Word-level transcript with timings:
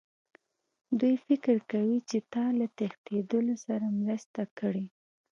دوی 0.99 1.15
فکر 1.25 1.55
کوي 1.71 1.97
چې 2.09 2.17
تا 2.33 2.43
له 2.59 2.65
تښتېدلو 2.77 3.55
سره 3.65 3.85
مرسته 4.01 4.41
کړې 4.59 4.85